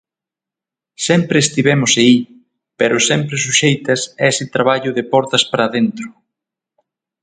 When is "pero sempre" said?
2.79-3.35